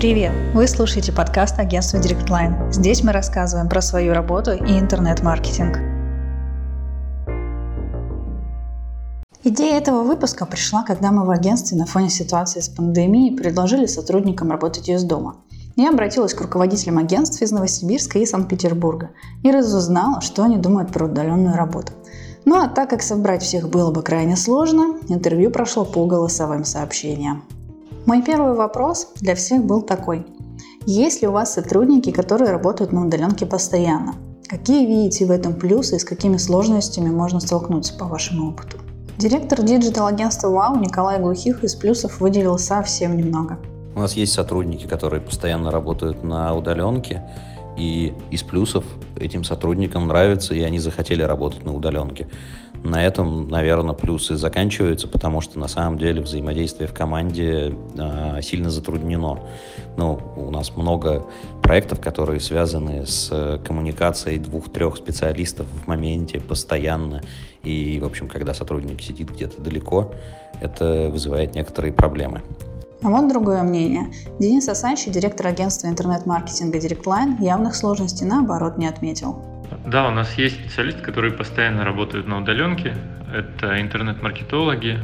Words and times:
Привет! 0.00 0.32
Вы 0.54 0.66
слушаете 0.66 1.12
подкаст 1.12 1.58
агентства 1.58 1.98
DirectLine. 1.98 2.72
Здесь 2.72 3.04
мы 3.04 3.12
рассказываем 3.12 3.68
про 3.68 3.82
свою 3.82 4.14
работу 4.14 4.52
и 4.52 4.80
интернет-маркетинг. 4.80 5.76
Идея 9.44 9.76
этого 9.76 10.02
выпуска 10.02 10.46
пришла, 10.46 10.84
когда 10.84 11.12
мы 11.12 11.26
в 11.26 11.30
агентстве 11.30 11.76
на 11.76 11.84
фоне 11.84 12.08
ситуации 12.08 12.60
с 12.60 12.70
пандемией 12.70 13.36
предложили 13.36 13.84
сотрудникам 13.84 14.50
работать 14.50 14.88
из 14.88 15.04
дома. 15.04 15.36
Я 15.76 15.90
обратилась 15.90 16.32
к 16.32 16.40
руководителям 16.40 16.96
агентств 16.96 17.42
из 17.42 17.52
Новосибирска 17.52 18.20
и 18.20 18.24
Санкт-Петербурга 18.24 19.10
и 19.42 19.50
разузнала, 19.50 20.22
что 20.22 20.44
они 20.44 20.56
думают 20.56 20.94
про 20.94 21.04
удаленную 21.04 21.56
работу. 21.56 21.92
Ну 22.46 22.58
а 22.58 22.68
так 22.68 22.88
как 22.88 23.02
собрать 23.02 23.42
всех 23.42 23.68
было 23.68 23.90
бы 23.90 24.02
крайне 24.02 24.38
сложно, 24.38 24.96
интервью 25.10 25.50
прошло 25.50 25.84
по 25.84 26.06
голосовым 26.06 26.64
сообщениям. 26.64 27.44
Мой 28.06 28.22
первый 28.22 28.54
вопрос 28.54 29.12
для 29.20 29.34
всех 29.34 29.64
был 29.64 29.82
такой. 29.82 30.26
Есть 30.86 31.20
ли 31.20 31.28
у 31.28 31.32
вас 31.32 31.52
сотрудники, 31.52 32.10
которые 32.10 32.50
работают 32.50 32.92
на 32.92 33.04
удаленке 33.06 33.44
постоянно? 33.44 34.14
Какие 34.48 34.86
видите 34.86 35.26
в 35.26 35.30
этом 35.30 35.54
плюсы 35.54 35.96
и 35.96 35.98
с 35.98 36.04
какими 36.04 36.38
сложностями 36.38 37.10
можно 37.10 37.40
столкнуться 37.40 37.94
по 37.96 38.06
вашему 38.06 38.50
опыту? 38.50 38.78
Директор 39.18 39.62
digital-агентства 39.62 40.48
WOW 40.48 40.76
Николай 40.76 41.20
Глухих 41.20 41.62
из 41.62 41.74
плюсов 41.74 42.20
выделил 42.20 42.58
совсем 42.58 43.16
немного. 43.18 43.58
У 43.94 44.00
нас 44.00 44.14
есть 44.14 44.32
сотрудники, 44.32 44.86
которые 44.86 45.20
постоянно 45.20 45.70
работают 45.70 46.24
на 46.24 46.54
удаленке, 46.56 47.22
и 47.76 48.14
из 48.30 48.42
плюсов 48.42 48.84
этим 49.16 49.44
сотрудникам 49.44 50.08
нравится, 50.08 50.54
и 50.54 50.62
они 50.62 50.78
захотели 50.78 51.22
работать 51.22 51.64
на 51.64 51.74
удаленке. 51.74 52.28
На 52.82 53.04
этом, 53.04 53.48
наверное, 53.48 53.94
плюсы 53.94 54.36
заканчиваются, 54.36 55.06
потому 55.06 55.40
что 55.40 55.58
на 55.58 55.68
самом 55.68 55.98
деле 55.98 56.22
взаимодействие 56.22 56.88
в 56.88 56.94
команде 56.94 57.74
э, 57.96 58.40
сильно 58.42 58.70
затруднено. 58.70 59.40
Ну, 59.96 60.18
у 60.36 60.50
нас 60.50 60.74
много 60.76 61.26
проектов, 61.62 62.00
которые 62.00 62.40
связаны 62.40 63.06
с 63.06 63.60
коммуникацией 63.64 64.38
двух-трех 64.38 64.96
специалистов 64.96 65.66
в 65.66 65.86
моменте 65.88 66.40
постоянно. 66.40 67.22
И, 67.62 67.98
в 68.00 68.06
общем, 68.06 68.28
когда 68.28 68.54
сотрудник 68.54 69.02
сидит 69.02 69.30
где-то 69.30 69.60
далеко, 69.60 70.12
это 70.60 71.10
вызывает 71.12 71.54
некоторые 71.54 71.92
проблемы. 71.92 72.40
А 73.02 73.08
вот 73.08 73.28
другое 73.28 73.62
мнение. 73.62 74.12
Денис 74.38 74.68
Асанчи, 74.68 75.10
директор 75.10 75.46
агентства 75.46 75.86
интернет-маркетинга 75.86 76.78
DirectLine, 76.78 77.42
явных 77.42 77.74
сложностей 77.74 78.26
наоборот 78.26 78.76
не 78.76 78.86
отметил. 78.86 79.49
Да, 79.84 80.08
у 80.08 80.10
нас 80.10 80.36
есть 80.36 80.60
специалисты, 80.60 81.00
которые 81.02 81.32
постоянно 81.32 81.84
работают 81.84 82.26
на 82.26 82.38
удаленке. 82.38 82.94
Это 83.32 83.80
интернет-маркетологи. 83.80 84.98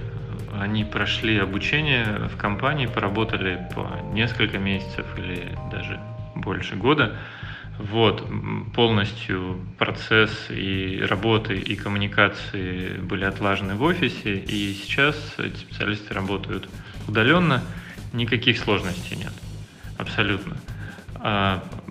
Они 0.53 0.85
прошли 0.85 1.39
обучение 1.39 2.29
в 2.33 2.37
компании, 2.37 2.87
поработали 2.87 3.67
по 3.75 3.89
несколько 4.13 4.59
месяцев 4.59 5.07
или 5.17 5.49
даже 5.71 5.99
больше 6.35 6.77
года. 6.77 7.17
Вот, 7.79 8.27
полностью 8.75 9.61
процесс 9.79 10.47
и 10.49 11.03
работы, 11.07 11.59
и 11.59 11.77
коммуникации 11.77 12.97
были 12.99 13.25
отлажены 13.25 13.75
в 13.75 13.83
офисе, 13.83 14.39
и 14.39 14.73
сейчас 14.73 15.17
эти 15.39 15.57
специалисты 15.57 16.15
работают 16.15 16.69
удаленно, 17.07 17.63
никаких 18.15 18.59
сложностей 18.59 19.17
нет, 19.17 19.33
абсолютно. 19.99 20.57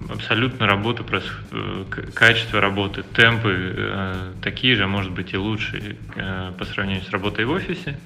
А, 0.08 0.14
абсолютно 0.14 0.68
работа, 0.68 1.04
э, 1.52 1.86
качество 2.14 2.62
работы, 2.62 3.04
темпы 3.04 3.74
э, 3.78 4.34
такие 4.42 4.76
же, 4.76 4.88
может 4.88 5.12
быть 5.12 5.34
и 5.34 5.38
лучше 5.38 5.98
э, 6.16 6.52
по 6.58 6.66
сравнению 6.66 7.04
с 7.04 7.10
работой 7.10 7.46
в 7.46 7.52
офисе. 7.52 7.98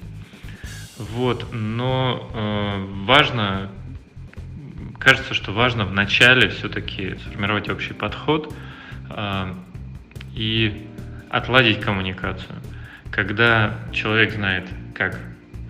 Вот, 0.98 1.46
но 1.50 2.30
важно, 3.06 3.70
кажется, 4.98 5.32
что 5.32 5.50
важно 5.50 5.86
в 5.86 5.94
начале 5.94 6.50
все-таки 6.50 7.16
сформировать 7.24 7.70
общий 7.70 7.94
подход 7.94 8.54
и 10.34 10.86
отладить 11.30 11.80
коммуникацию. 11.80 12.56
Когда 13.10 13.78
человек 13.94 14.34
знает, 14.34 14.68
как 14.94 15.18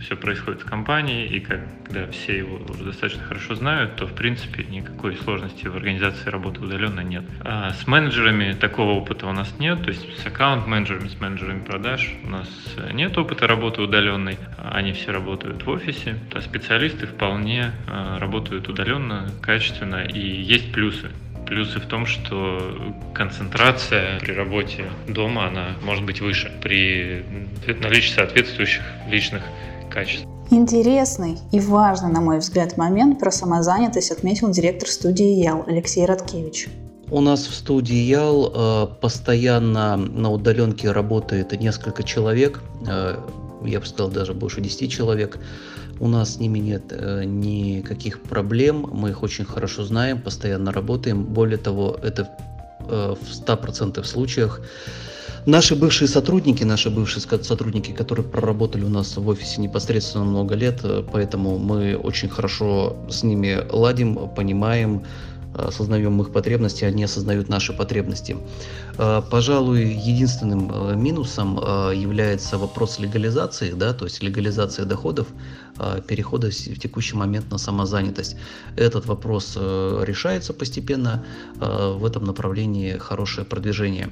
все 0.00 0.16
происходит 0.16 0.62
в 0.62 0.64
компании, 0.64 1.26
и 1.26 1.40
когда 1.40 2.06
все 2.10 2.38
его 2.38 2.60
уже 2.68 2.84
достаточно 2.84 3.22
хорошо 3.24 3.54
знают, 3.54 3.96
то, 3.96 4.06
в 4.06 4.14
принципе, 4.14 4.64
никакой 4.64 5.16
сложности 5.16 5.66
в 5.66 5.76
организации 5.76 6.30
работы 6.30 6.60
удаленно 6.60 7.00
нет. 7.00 7.24
А 7.40 7.72
с 7.72 7.86
менеджерами 7.86 8.52
такого 8.52 8.92
опыта 8.92 9.26
у 9.26 9.32
нас 9.32 9.54
нет, 9.58 9.82
то 9.82 9.90
есть 9.90 10.18
с 10.18 10.26
аккаунт-менеджерами, 10.26 11.08
с 11.08 11.20
менеджерами 11.20 11.64
продаж 11.64 12.14
у 12.24 12.28
нас 12.28 12.48
нет 12.92 13.16
опыта 13.18 13.46
работы 13.46 13.82
удаленной, 13.82 14.38
они 14.58 14.92
все 14.92 15.12
работают 15.12 15.64
в 15.64 15.70
офисе, 15.70 16.18
а 16.32 16.40
специалисты 16.40 17.06
вполне 17.06 17.72
а, 17.86 18.18
работают 18.18 18.68
удаленно, 18.68 19.30
качественно, 19.42 20.04
и 20.04 20.20
есть 20.20 20.72
плюсы. 20.72 21.10
Плюсы 21.46 21.80
в 21.80 21.86
том, 21.86 22.06
что 22.06 22.94
концентрация 23.12 24.20
при 24.20 24.32
работе 24.32 24.84
дома, 25.08 25.48
она 25.48 25.70
может 25.82 26.04
быть 26.04 26.20
выше 26.20 26.52
при 26.62 27.24
наличии 27.66 28.12
соответствующих 28.12 28.84
личных 29.08 29.42
качеств. 29.90 30.26
Интересный 30.50 31.38
и 31.52 31.60
важный, 31.60 32.10
на 32.10 32.20
мой 32.20 32.38
взгляд, 32.38 32.76
момент 32.76 33.20
про 33.20 33.30
самозанятость 33.30 34.10
отметил 34.10 34.50
директор 34.50 34.88
студии 34.88 35.44
Ял 35.44 35.64
Алексей 35.66 36.04
Радкевич. 36.04 36.68
У 37.10 37.20
нас 37.20 37.46
в 37.46 37.54
студии 37.54 37.96
Ял 37.96 38.52
э, 38.54 38.86
постоянно 39.00 39.96
на 39.96 40.30
удаленке 40.30 40.92
работает 40.92 41.52
несколько 41.60 42.02
человек, 42.02 42.62
э, 42.86 43.16
я 43.64 43.80
бы 43.80 43.86
сказал 43.86 44.10
даже 44.10 44.32
больше 44.32 44.60
10 44.60 44.90
человек. 44.90 45.38
У 45.98 46.08
нас 46.08 46.34
с 46.34 46.38
ними 46.38 46.60
нет 46.60 46.84
э, 46.90 47.24
никаких 47.24 48.22
проблем, 48.22 48.88
мы 48.92 49.10
их 49.10 49.22
очень 49.22 49.44
хорошо 49.44 49.84
знаем, 49.84 50.20
постоянно 50.20 50.72
работаем. 50.72 51.24
Более 51.24 51.58
того, 51.58 51.98
это 52.02 52.28
в 52.80 53.46
100% 53.46 54.02
случаях 54.02 54.60
Наши 55.46 55.74
бывшие 55.74 56.06
сотрудники, 56.06 56.64
наши 56.64 56.90
бывшие 56.90 57.22
сотрудники, 57.22 57.92
которые 57.92 58.26
проработали 58.26 58.84
у 58.84 58.90
нас 58.90 59.16
в 59.16 59.26
офисе 59.26 59.62
непосредственно 59.62 60.24
много 60.24 60.54
лет, 60.54 60.80
э, 60.82 61.02
поэтому 61.10 61.58
мы 61.58 61.96
очень 61.96 62.28
хорошо 62.28 62.96
с 63.08 63.22
ними 63.22 63.58
ладим, 63.70 64.28
понимаем, 64.36 65.02
осознаем 65.54 66.20
их 66.20 66.32
потребности, 66.32 66.84
они 66.84 67.04
осознают 67.04 67.48
наши 67.48 67.72
потребности. 67.72 68.36
Э, 68.98 69.22
пожалуй, 69.30 69.84
единственным 69.84 70.70
э, 70.72 70.96
минусом 70.96 71.56
является 71.94 72.58
вопрос 72.58 72.98
легализации, 72.98 73.72
да, 73.72 73.92
то 73.92 74.04
есть 74.04 74.22
легализация 74.22 74.84
доходов, 74.84 75.26
перехода 76.06 76.50
в 76.50 76.78
текущий 76.78 77.16
момент 77.16 77.50
на 77.50 77.56
самозанятость. 77.56 78.36
Этот 78.76 79.06
вопрос 79.06 79.56
решается 79.56 80.52
постепенно, 80.52 81.24
в 81.56 82.04
этом 82.04 82.24
направлении 82.24 82.98
хорошее 82.98 83.46
продвижение. 83.46 84.10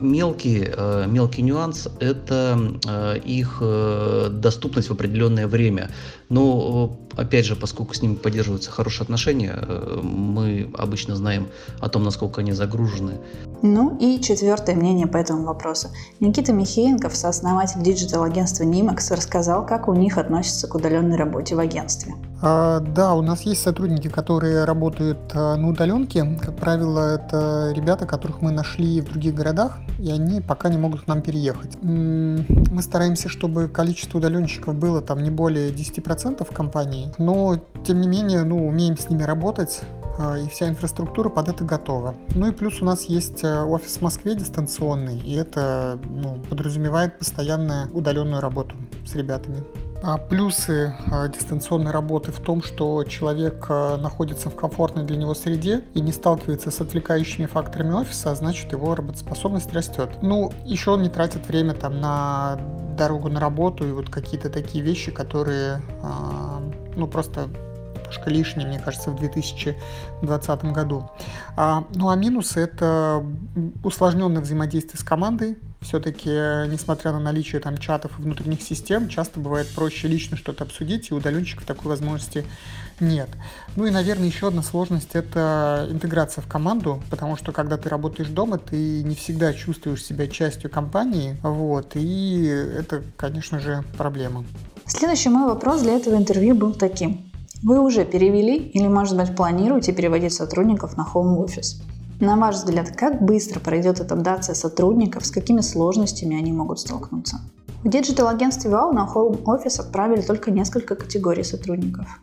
Мелкий, 0.00 0.64
э, 0.66 1.06
мелкий 1.08 1.42
нюанс– 1.42 1.88
это 2.00 2.58
э, 2.86 3.18
их 3.24 3.58
э, 3.60 4.28
доступность 4.30 4.88
в 4.88 4.92
определенное 4.92 5.46
время. 5.46 5.90
Но, 6.28 6.98
опять 7.16 7.46
же, 7.46 7.56
поскольку 7.56 7.94
с 7.94 8.02
ними 8.02 8.14
поддерживаются 8.14 8.70
хорошие 8.70 9.02
отношения, 9.02 9.54
мы 10.02 10.63
обычно 10.74 11.16
знаем 11.16 11.48
о 11.80 11.88
том, 11.88 12.04
насколько 12.04 12.40
они 12.40 12.52
загружены. 12.52 13.18
Ну 13.62 13.96
и 13.98 14.20
четвертое 14.20 14.76
мнение 14.76 15.06
по 15.06 15.16
этому 15.16 15.44
вопросу. 15.44 15.88
Никита 16.20 16.52
Михеенков, 16.52 17.16
сооснователь 17.16 17.82
digital-агентства 17.82 18.64
Nimax, 18.64 19.14
рассказал, 19.14 19.64
как 19.64 19.88
у 19.88 19.94
них 19.94 20.18
относятся 20.18 20.68
к 20.68 20.74
удаленной 20.74 21.16
работе 21.16 21.54
в 21.54 21.58
агентстве. 21.58 22.14
А, 22.42 22.80
да, 22.80 23.14
у 23.14 23.22
нас 23.22 23.40
есть 23.42 23.62
сотрудники, 23.62 24.08
которые 24.08 24.64
работают 24.64 25.18
а, 25.32 25.56
на 25.56 25.70
удаленке. 25.70 26.38
Как 26.42 26.54
правило, 26.56 27.14
это 27.14 27.72
ребята, 27.74 28.04
которых 28.04 28.42
мы 28.42 28.50
нашли 28.50 29.00
в 29.00 29.06
других 29.06 29.34
городах, 29.34 29.78
и 29.98 30.10
они 30.10 30.42
пока 30.42 30.68
не 30.68 30.76
могут 30.76 31.02
к 31.02 31.06
нам 31.06 31.22
переехать. 31.22 31.78
Мы 31.82 32.82
стараемся, 32.82 33.30
чтобы 33.30 33.68
количество 33.68 34.18
удаленщиков 34.18 34.74
было 34.74 35.00
там 35.00 35.22
не 35.22 35.30
более 35.30 35.70
10% 35.70 36.44
в 36.44 36.54
компании, 36.54 37.12
но 37.16 37.58
тем 37.86 38.02
не 38.02 38.08
менее, 38.08 38.42
ну, 38.42 38.66
умеем 38.68 38.98
с 38.98 39.08
ними 39.08 39.22
работать, 39.22 39.80
и 40.18 40.48
вся 40.48 40.68
инфраструктура 40.68 41.28
под 41.28 41.48
это 41.48 41.64
готова. 41.64 42.14
Ну 42.34 42.48
и 42.48 42.52
плюс 42.52 42.80
у 42.80 42.84
нас 42.84 43.04
есть 43.04 43.44
офис 43.44 43.96
в 43.96 44.02
Москве 44.02 44.34
дистанционный, 44.34 45.18
и 45.18 45.34
это 45.34 45.98
ну, 46.08 46.40
подразумевает 46.48 47.18
постоянную 47.18 47.90
удаленную 47.92 48.40
работу 48.40 48.76
с 49.06 49.14
ребятами. 49.14 49.64
А 50.06 50.18
плюсы 50.18 50.94
а, 51.10 51.28
дистанционной 51.28 51.90
работы 51.90 52.30
в 52.30 52.38
том, 52.38 52.62
что 52.62 53.02
человек 53.04 53.64
а, 53.70 53.96
находится 53.96 54.50
в 54.50 54.54
комфортной 54.54 55.04
для 55.04 55.16
него 55.16 55.32
среде 55.32 55.82
и 55.94 56.02
не 56.02 56.12
сталкивается 56.12 56.70
с 56.70 56.78
отвлекающими 56.78 57.46
факторами 57.46 57.94
офиса, 57.94 58.30
а 58.30 58.34
значит 58.34 58.70
его 58.72 58.94
работоспособность 58.94 59.72
растет. 59.72 60.10
Ну, 60.20 60.52
еще 60.66 60.90
он 60.90 61.04
не 61.04 61.08
тратит 61.08 61.48
время 61.48 61.72
там 61.72 62.02
на 62.02 62.60
дорогу 62.98 63.30
на 63.30 63.40
работу 63.40 63.88
и 63.88 63.92
вот 63.92 64.10
какие-то 64.10 64.50
такие 64.50 64.84
вещи, 64.84 65.10
которые 65.10 65.80
ну 66.96 67.08
просто 67.08 67.48
немножко 68.14 68.30
лишние, 68.30 68.66
мне 68.66 68.78
кажется, 68.78 69.10
в 69.10 69.16
2020 69.16 70.64
году. 70.66 71.10
А, 71.56 71.84
ну 71.94 72.08
а 72.08 72.16
минусы 72.16 72.60
это 72.60 73.24
усложненное 73.82 74.42
взаимодействие 74.42 74.98
с 74.98 75.04
командой, 75.04 75.56
Все-таки, 75.80 76.30
несмотря 76.70 77.12
на 77.12 77.20
наличие 77.20 77.60
там 77.60 77.76
чатов 77.76 78.18
и 78.18 78.22
внутренних 78.22 78.62
систем, 78.62 79.08
часто 79.08 79.38
бывает 79.38 79.68
проще 79.74 80.08
лично 80.08 80.36
что-то 80.36 80.64
обсудить, 80.64 81.10
и 81.10 81.14
удаленщиков 81.14 81.66
такой 81.66 81.90
возможности 81.90 82.44
нет. 83.00 83.28
Ну 83.76 83.84
и, 83.86 83.90
наверное, 83.90 84.26
еще 84.26 84.48
одна 84.48 84.62
сложность– 84.62 85.10
это 85.12 85.86
интеграция 85.90 86.40
в 86.40 86.46
команду, 86.46 87.02
потому 87.10 87.36
что 87.36 87.52
когда 87.52 87.76
ты 87.76 87.90
работаешь 87.90 88.28
дома, 88.28 88.56
ты 88.56 89.02
не 89.02 89.14
всегда 89.14 89.52
чувствуешь 89.52 90.02
себя 90.02 90.26
частью 90.26 90.70
компании, 90.70 91.36
вот, 91.42 91.96
и 91.96 92.46
это, 92.46 93.02
конечно 93.16 93.58
же, 93.58 93.84
проблема. 93.98 94.44
Следующий 94.86 95.28
мой 95.28 95.46
вопрос 95.46 95.82
для 95.82 95.96
этого 95.96 96.16
интервью 96.16 96.54
был 96.54 96.72
таким. 96.72 97.33
Вы 97.64 97.80
уже 97.80 98.04
перевели 98.04 98.58
или, 98.58 98.86
может 98.88 99.16
быть, 99.16 99.34
планируете 99.34 99.94
переводить 99.94 100.34
сотрудников 100.34 100.98
на 100.98 101.06
home 101.14 101.42
office? 101.42 101.82
На 102.20 102.36
ваш 102.36 102.56
взгляд, 102.56 102.90
как 102.94 103.22
быстро 103.22 103.58
пройдет 103.58 104.00
адаптация 104.00 104.54
сотрудников, 104.54 105.24
с 105.24 105.30
какими 105.30 105.62
сложностями 105.62 106.36
они 106.36 106.52
могут 106.52 106.80
столкнуться? 106.80 107.40
В 107.82 107.88
digital-агентстве 107.88 108.70
WOW 108.70 108.92
на 108.92 109.08
Home 109.14 109.42
Office 109.44 109.80
отправили 109.80 110.20
только 110.20 110.50
несколько 110.50 110.94
категорий 110.94 111.42
сотрудников. 111.42 112.20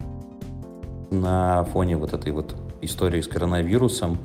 На 1.10 1.64
фоне 1.74 1.98
вот 1.98 2.14
этой 2.14 2.32
вот 2.32 2.56
истории 2.82 3.22
с 3.22 3.28
коронавирусом 3.28 4.20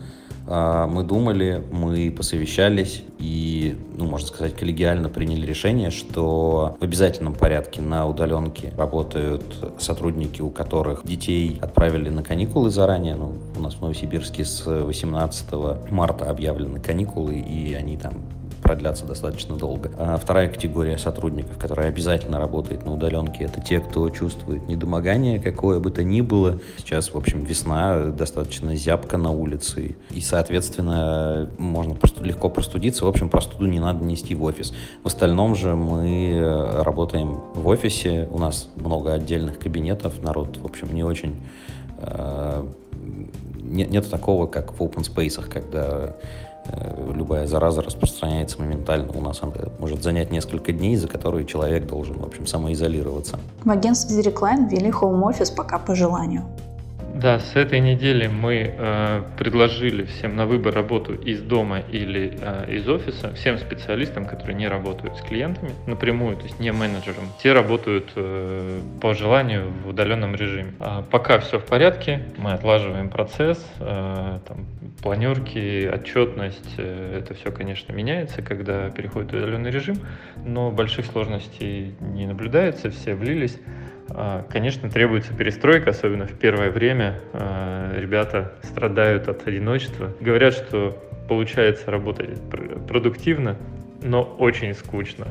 мы 0.47 1.03
думали, 1.03 1.65
мы 1.73 2.11
посовещались 2.11 3.03
и, 3.19 3.77
ну, 3.97 4.07
можно 4.07 4.29
сказать, 4.29 4.55
коллегиально 4.55 5.09
приняли 5.09 5.45
решение, 5.45 5.91
что 5.91 6.77
в 6.79 6.85
обязательном 6.85 7.35
порядке 7.35 7.81
на 7.81 8.07
удаленке 8.07 8.73
работают 8.77 9.43
сотрудники, 9.79 10.43
у 10.43 10.51
которых 10.51 11.05
детей 11.05 11.59
отправили 11.61 12.11
на 12.11 12.23
каникулы 12.23 12.71
заранее. 12.71 13.17
Ну, 13.17 13.33
у 13.57 13.61
нас 13.61 13.75
в 13.75 13.81
Новосибирске 13.81 14.45
с 14.45 14.65
18 14.67 15.91
марта 15.91 16.31
объявлены 16.31 16.79
каникулы, 16.81 17.39
и 17.39 17.75
они 17.75 17.97
там 17.97 18.15
продлятся 18.67 19.07
достаточно 19.07 19.55
долго. 19.57 19.93
А 19.97 20.17
вторая 20.17 20.49
категория 20.49 20.99
сотрудников, 20.99 21.57
которая 21.57 21.87
обязательно 21.87 22.41
работает 22.41 22.85
на 22.85 22.95
удаленке, 22.95 23.45
это 23.45 23.61
те, 23.61 23.79
кто 23.79 24.11
чувствует 24.11 24.67
недомогание 24.67 25.39
какое 25.39 25.79
бы 25.79 25.93
то 25.93 26.03
ни 26.03 26.21
было. 26.21 26.59
Сейчас, 26.79 27.15
в 27.15 27.17
общем, 27.17 27.45
весна, 27.45 28.07
достаточно 28.07 28.75
зябко 28.75 29.19
на 29.19 29.31
улице, 29.31 29.95
и, 30.11 30.21
соответственно, 30.21 31.49
можно 31.59 31.95
просто 31.95 32.25
легко 32.25 32.49
простудиться. 32.49 33.05
В 33.05 33.09
общем, 33.09 33.29
простуду 33.29 33.67
не 33.67 33.79
надо 33.79 34.05
нести 34.05 34.35
в 34.35 34.43
офис. 34.43 34.75
В 35.05 35.07
остальном 35.07 35.55
же 35.55 35.77
мы 35.77 36.33
э, 36.33 36.83
работаем 36.83 37.43
в 37.55 37.69
офисе, 37.69 38.29
у 38.33 38.41
нас 38.41 38.69
много 38.75 39.13
отдельных 39.13 39.61
кабинетов, 39.61 40.21
народ, 40.23 40.57
в 40.57 40.65
общем, 40.65 40.93
не 40.93 41.05
очень 41.05 41.37
э, 41.99 42.67
нет, 43.63 43.91
нет 43.91 44.11
такого, 44.11 44.49
как 44.49 44.73
в 44.73 44.81
open 44.81 45.03
space, 45.03 45.49
когда 45.49 46.17
любая 47.15 47.47
зараза 47.47 47.83
распространяется 47.83 48.61
моментально. 48.61 49.13
У 49.13 49.21
нас 49.21 49.43
она 49.43 49.53
может 49.79 50.03
занять 50.03 50.31
несколько 50.31 50.73
дней, 50.73 50.97
за 50.97 51.09
которые 51.09 51.47
человек 51.47 51.87
должен, 51.87 52.19
в 52.19 52.25
общем, 52.25 52.47
самоизолироваться. 52.47 53.39
В 53.65 53.71
агентстве 53.71 54.21
Zericline 54.21 54.69
ввели 54.69 54.91
Office 54.91 55.55
пока 55.55 55.79
по 55.79 55.95
желанию. 55.95 56.45
Да, 57.17 57.39
с 57.39 57.57
этой 57.57 57.81
недели 57.81 58.27
мы 58.27 58.75
э, 58.77 59.23
предложили 59.39 60.05
всем 60.05 60.37
на 60.37 60.45
выбор 60.45 60.75
работу 60.75 61.15
из 61.15 61.41
дома 61.41 61.79
или 61.79 62.37
э, 62.39 62.75
из 62.77 62.87
офиса, 62.87 63.33
всем 63.33 63.57
специалистам, 63.57 64.27
которые 64.27 64.55
не 64.55 64.69
работают 64.69 65.17
с 65.17 65.23
клиентами 65.23 65.71
напрямую, 65.87 66.37
то 66.37 66.43
есть 66.43 66.61
не 66.61 66.71
менеджерам. 66.73 67.25
Те 67.43 67.55
работают 67.55 68.13
э, 68.17 68.81
по 69.01 69.15
желанию 69.15 69.73
в 69.83 69.89
удаленном 69.89 70.35
режиме. 70.35 70.75
А 70.79 71.01
пока 71.11 71.39
все 71.39 71.59
в 71.59 71.65
порядке, 71.65 72.23
мы 72.37 72.53
отлаживаем 72.53 73.09
процесс, 73.09 73.67
э, 73.81 74.39
там, 74.47 74.67
планерки, 75.03 75.89
отчетность, 75.89 76.75
э, 76.77 77.19
это 77.19 77.33
все, 77.33 77.51
конечно, 77.51 77.95
меняется, 77.95 78.43
когда 78.43 78.91
переходит 78.91 79.33
удаленный 79.33 79.71
режим, 79.71 79.97
но 80.45 80.71
больших 80.71 81.07
сложностей 81.07 81.95
не 81.99 82.27
наблюдается, 82.27 82.91
все 82.91 83.15
влились. 83.15 83.59
А, 84.11 84.45
конечно, 84.49 84.89
требуется 84.91 85.33
перестройка, 85.35 85.91
особенно 85.91 86.27
в 86.27 86.33
первое 86.39 86.71
время. 86.71 87.21
А, 87.33 87.93
ребята 87.99 88.53
страдают 88.63 89.29
от 89.29 89.47
одиночества. 89.47 90.13
Говорят, 90.21 90.55
что 90.55 91.03
получается 91.29 91.91
работать 91.91 92.39
продуктивно, 92.87 93.57
но 94.03 94.23
очень 94.23 94.75
скучно. 94.75 95.27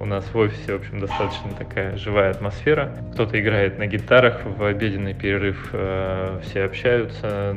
У 0.00 0.06
нас 0.06 0.24
в 0.24 0.36
офисе, 0.36 0.72
в 0.72 0.80
общем, 0.80 1.00
достаточно 1.00 1.52
такая 1.56 1.96
живая 1.96 2.30
атмосфера. 2.30 2.96
Кто-то 3.12 3.40
играет 3.40 3.78
на 3.78 3.86
гитарах 3.86 4.44
в 4.44 4.64
обеденный 4.64 5.14
перерыв, 5.14 5.70
а, 5.72 6.40
все 6.42 6.64
общаются, 6.64 7.56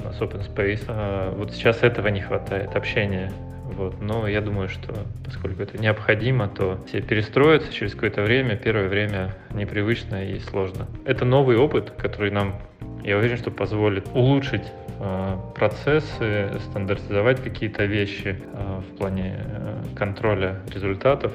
у 0.00 0.04
нас 0.04 0.20
open 0.20 0.46
space. 0.54 1.34
Вот 1.36 1.52
сейчас 1.52 1.82
этого 1.82 2.08
не 2.08 2.20
хватает, 2.20 2.74
общения 2.74 3.32
вот. 3.80 3.98
Но 4.02 4.28
я 4.28 4.42
думаю, 4.42 4.68
что 4.68 4.92
поскольку 5.24 5.62
это 5.62 5.78
необходимо, 5.78 6.48
то 6.48 6.78
все 6.86 7.00
перестроятся 7.00 7.72
через 7.72 7.94
какое-то 7.94 8.20
время. 8.20 8.54
Первое 8.54 8.88
время 8.88 9.34
непривычно 9.54 10.22
и 10.22 10.38
сложно. 10.38 10.86
Это 11.06 11.24
новый 11.24 11.56
опыт, 11.56 11.90
который 11.92 12.30
нам, 12.30 12.56
я 13.02 13.16
уверен, 13.16 13.38
что 13.38 13.50
позволит 13.50 14.06
улучшить 14.12 14.70
э, 14.98 15.36
процессы, 15.56 16.50
стандартизовать 16.68 17.42
какие-то 17.42 17.86
вещи 17.86 18.36
э, 18.52 18.80
в 18.80 18.98
плане 18.98 19.38
э, 19.38 19.82
контроля 19.96 20.60
результатов, 20.74 21.32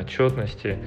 отчетности, 0.00 0.78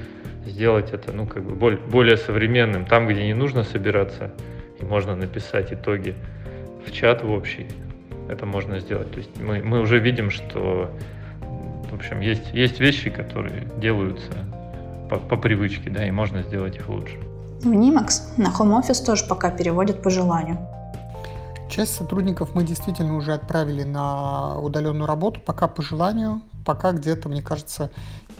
сделать 0.47 0.91
это 0.91 1.11
ну, 1.11 1.27
как 1.27 1.43
бы 1.43 1.77
более 1.77 2.17
современным. 2.17 2.87
Там, 2.87 3.07
где 3.07 3.27
не 3.27 3.35
нужно 3.35 3.63
собираться, 3.63 4.31
и 4.81 4.85
можно 4.85 5.15
написать 5.15 5.71
итоги 5.71 6.15
в 6.83 6.91
чат 6.91 7.23
в 7.23 7.29
общий, 7.31 7.67
это 8.29 8.45
можно 8.45 8.79
сделать. 8.79 9.11
То 9.11 9.17
есть 9.17 9.41
мы, 9.41 9.61
мы 9.63 9.81
уже 9.81 9.99
видим, 9.99 10.29
что 10.29 10.91
в 11.89 11.95
общем, 11.95 12.19
есть, 12.19 12.53
есть 12.53 12.79
вещи, 12.79 13.09
которые 13.09 13.67
делаются 13.77 14.31
по, 15.09 15.17
по 15.17 15.37
привычке, 15.37 15.89
да, 15.89 16.07
и 16.07 16.11
можно 16.11 16.43
сделать 16.43 16.75
их 16.75 16.87
лучше. 16.87 17.17
В 17.61 17.67
Nimax 17.67 18.37
на 18.37 18.47
Home 18.49 18.79
Office 18.79 19.03
тоже 19.03 19.25
пока 19.27 19.49
переводят 19.49 20.01
по 20.01 20.09
желанию. 20.09 20.59
Часть 21.69 21.95
сотрудников 21.95 22.55
мы 22.55 22.63
действительно 22.63 23.15
уже 23.15 23.33
отправили 23.33 23.83
на 23.83 24.59
удаленную 24.59 25.05
работу, 25.05 25.39
пока 25.39 25.67
по 25.67 25.81
желанию, 25.81 26.41
пока 26.65 26.91
где-то, 26.91 27.29
мне 27.29 27.41
кажется, 27.41 27.91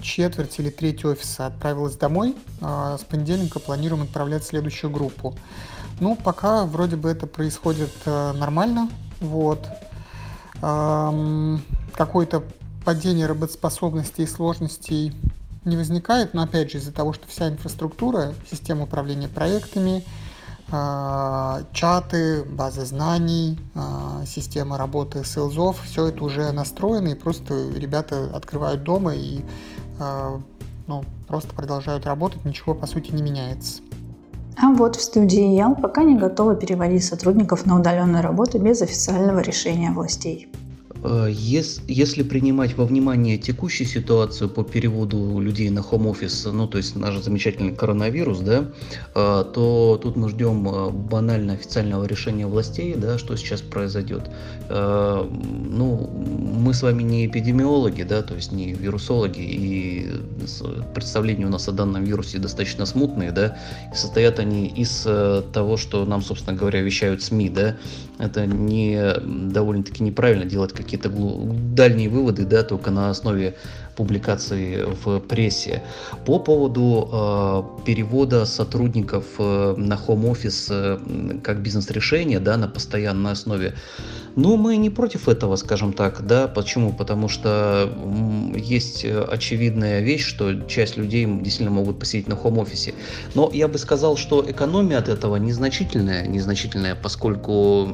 четверть 0.02 0.58
или 0.60 0.70
треть 0.70 1.04
офиса 1.06 1.48
отправилась 1.48 1.96
домой. 1.96 2.36
А 2.62 2.98
с 2.98 3.04
понедельника 3.04 3.60
планируем 3.60 4.04
отправлять 4.04 4.44
следующую 4.44 4.90
группу. 4.90 5.36
Ну, 6.00 6.16
пока 6.16 6.66
вроде 6.66 6.96
бы 6.96 7.10
это 7.10 7.28
происходит 7.28 7.92
э, 8.06 8.32
нормально, 8.34 8.90
вот. 9.20 9.68
Какое-то 11.96 12.44
падение 12.84 13.28
работоспособности 13.28 14.22
и 14.22 14.28
сложностей 14.28 15.14
не 15.66 15.78
возникает, 15.78 16.34
но 16.34 16.44
опять 16.44 16.72
же 16.72 16.78
из-за 16.78 16.92
того, 16.92 17.14
что 17.14 17.28
вся 17.28 17.50
инфраструктура, 17.50 18.34
система 18.50 18.84
управления 18.84 19.28
проектами, 19.28 20.04
а, 20.72 21.64
чаты, 21.74 22.44
база 22.44 22.86
знаний, 22.86 23.60
а, 23.74 24.24
система 24.26 24.78
работы 24.78 25.24
селзов, 25.26 25.82
все 25.84 26.08
это 26.08 26.24
уже 26.24 26.52
настроено, 26.52 27.10
и 27.10 27.16
просто 27.16 27.70
ребята 27.76 28.30
открывают 28.36 28.84
дома 28.84 29.16
и 29.16 29.44
а, 30.00 30.40
ну, 30.88 31.04
просто 31.28 31.54
продолжают 31.54 32.06
работать, 32.06 32.46
ничего 32.46 32.76
по 32.76 32.88
сути 32.88 33.12
не 33.12 33.22
меняется. 33.22 33.82
А 34.62 34.72
вот 34.74 34.98
в 34.98 35.02
студии 35.02 35.56
Ял 35.56 35.74
пока 35.74 36.04
не 36.04 36.18
готова 36.18 36.54
переводить 36.54 37.06
сотрудников 37.06 37.66
на 37.66 37.80
удаленную 37.80 38.22
работу 38.22 38.60
без 38.60 38.82
официального 38.82 39.40
решения 39.40 39.92
властей. 39.92 40.50
Э, 41.04 41.28
если 41.32 42.24
принимать 42.24 42.76
во 42.78 42.86
внимание 42.86 43.38
текущую 43.38 43.88
ситуацию 43.88 44.50
по 44.50 44.64
переводу 44.64 45.40
людей 45.40 45.70
на 45.70 45.80
home 45.80 46.12
office, 46.12 46.52
ну 46.52 46.68
то 46.68 46.78
есть 46.78 46.96
наш 46.96 47.18
замечательный 47.18 47.74
коронавирус, 47.74 48.40
да, 48.40 48.66
э, 49.16 49.46
то 49.54 50.00
тут 50.02 50.16
мы 50.18 50.30
ждем 50.30 50.68
э, 50.68 50.90
банально 50.90 51.54
официального 51.54 52.06
решения 52.06 52.48
властей, 52.48 52.96
да, 52.96 53.18
что 53.18 53.36
сейчас 53.36 53.62
произойдет. 53.62 54.30
Ну, 54.70 56.08
мы 56.08 56.74
с 56.74 56.84
вами 56.84 57.04
не 57.04 57.26
эпидемиологи, 57.26 58.04
да, 58.04 58.22
то 58.22 58.36
есть 58.36 58.52
не 58.52 58.74
вирусологи, 58.74 59.42
и 59.42 60.08
представления 60.94 61.46
у 61.46 61.50
нас 61.50 61.68
о 61.68 61.72
данном 61.72 62.04
вирусе 62.04 62.38
достаточно 62.38 62.86
смутные, 62.86 63.32
да, 63.32 63.58
состоят 63.94 64.40
они 64.40 64.68
из 64.68 65.08
того, 65.54 65.78
что 65.78 66.06
нам, 66.06 66.22
собственно 66.22 66.56
говоря, 66.56 66.82
вещают 66.82 67.24
СМИ, 67.24 67.50
да, 67.50 67.78
это 68.20 68.46
не 68.46 69.14
довольно-таки 69.24 70.04
неправильно 70.04 70.46
делать 70.46 70.74
какие-то 70.90 71.10
дальние 71.10 72.10
выводы, 72.10 72.46
да, 72.46 72.64
только 72.64 72.90
на 72.90 73.10
основе 73.12 73.54
публикаций 74.00 74.86
в 75.04 75.20
прессе. 75.20 75.84
По 76.26 76.40
поводу 76.40 77.10
э, 77.12 77.84
перевода 77.86 78.46
сотрудников 78.46 79.26
э, 79.40 79.76
на 79.78 79.96
office 79.96 80.68
э, 80.72 81.40
как 81.44 81.62
бизнес-решение, 81.62 82.40
да, 82.40 82.56
на 82.56 82.70
постоянной 82.70 83.34
основе, 83.34 83.74
ну, 84.38 84.56
мы 84.56 84.78
не 84.78 84.90
против 84.90 85.28
этого, 85.28 85.58
скажем 85.58 85.92
так, 85.92 86.26
да, 86.26 86.48
почему? 86.48 86.94
Потому 86.94 87.28
что 87.28 87.90
есть 88.56 89.06
очевидная 89.06 90.00
вещь, 90.00 90.26
что 90.26 90.62
часть 90.62 90.96
людей 90.96 91.26
действительно 91.26 91.72
могут 91.72 92.00
посидеть 92.00 92.30
на 92.30 92.38
хом-офисе. 92.38 92.94
Но 93.36 93.52
я 93.54 93.68
бы 93.68 93.78
сказал, 93.78 94.16
что 94.16 94.46
экономия 94.50 94.98
от 94.98 95.10
этого 95.10 95.36
незначительная, 95.36 96.26
незначительная, 96.26 96.96
поскольку 96.96 97.90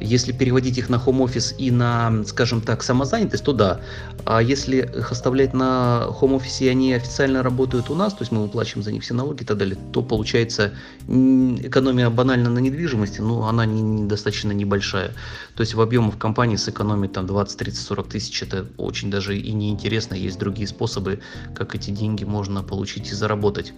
если 0.00 0.32
переводить 0.32 0.78
их 0.78 0.88
на 0.88 0.96
office 0.96 1.54
и 1.56 1.70
на, 1.70 2.24
скажем 2.26 2.60
так, 2.60 2.82
самозанятость, 2.82 3.44
то 3.44 3.52
да. 3.52 3.80
А 4.24 4.42
если 4.42 4.63
если 4.64 4.98
их 4.98 5.12
оставлять 5.12 5.52
на 5.52 6.06
home 6.20 6.36
офисе 6.36 6.66
и 6.66 6.68
они 6.68 6.94
официально 6.94 7.42
работают 7.42 7.90
у 7.90 7.94
нас, 7.94 8.14
то 8.14 8.22
есть 8.22 8.32
мы 8.32 8.42
выплачиваем 8.42 8.82
за 8.82 8.92
них 8.92 9.02
все 9.02 9.14
налоги 9.14 9.42
и 9.42 9.44
так 9.44 9.58
далее, 9.58 9.76
то 9.92 10.02
получается 10.02 10.72
экономия 11.06 12.08
банально 12.10 12.50
на 12.50 12.58
недвижимости, 12.60 13.20
но 13.20 13.46
она 13.46 13.66
не, 13.66 14.06
достаточно 14.06 14.52
небольшая. 14.52 15.12
То 15.54 15.60
есть 15.60 15.74
в 15.74 15.80
объемах 15.80 16.18
компании 16.18 16.56
сэкономить 16.56 17.12
там 17.12 17.26
20, 17.26 17.58
30, 17.58 17.86
40 17.86 18.08
тысяч, 18.08 18.42
это 18.42 18.66
очень 18.78 19.10
даже 19.10 19.38
и 19.38 19.52
неинтересно. 19.52 20.14
Есть 20.14 20.38
другие 20.38 20.66
способы, 20.66 21.20
как 21.54 21.74
эти 21.74 21.90
деньги 21.90 22.24
можно 22.24 22.62
получить 22.62 23.10
и 23.10 23.14
заработать. 23.14 23.72